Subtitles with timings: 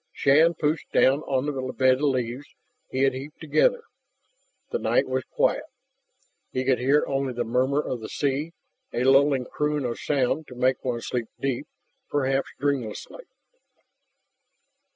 [0.13, 2.47] Shann pushed down on the bed of leaves
[2.89, 3.83] he had heaped together.
[4.71, 5.65] The night was quiet.
[6.51, 8.53] He could hear only the murmur of the sea,
[8.91, 11.67] a lulling croon of sound to make one sleep deep,
[12.09, 13.25] perhaps dreamlessly.